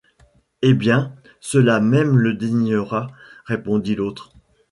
[0.63, 1.13] Eh bien!
[1.41, 3.11] cela même le désignera!
[3.45, 4.31] répondit l’autre.